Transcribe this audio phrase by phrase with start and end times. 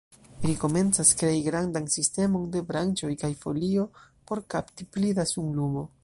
[0.43, 3.83] Ri komencas krei grandan sistemon de branĉoj kaj folio,
[4.31, 5.85] por kapti pli da sunlumo.